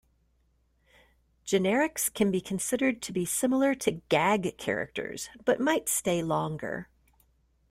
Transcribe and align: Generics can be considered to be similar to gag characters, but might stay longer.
Generics 1.45 2.11
can 2.11 2.31
be 2.31 2.41
considered 2.41 3.03
to 3.03 3.13
be 3.13 3.23
similar 3.23 3.75
to 3.75 4.01
gag 4.09 4.57
characters, 4.57 5.29
but 5.45 5.59
might 5.59 5.87
stay 5.87 6.23
longer. 6.23 6.89